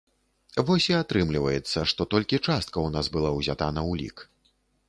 Вось 0.69 0.87
і 0.91 0.95
атрымліваецца, 1.01 1.79
што 1.93 2.01
толькі 2.13 2.39
частка 2.47 2.65
ў 2.81 2.87
нас 2.97 3.05
была 3.17 3.29
ўзята 3.39 3.73
на 3.81 3.89
ўлік. 3.93 4.29